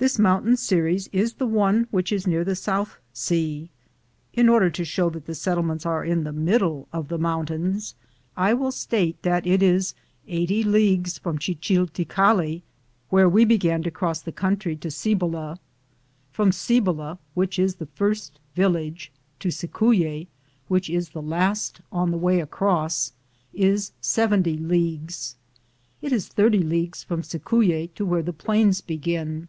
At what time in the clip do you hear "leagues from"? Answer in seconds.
10.64-11.36, 26.60-27.20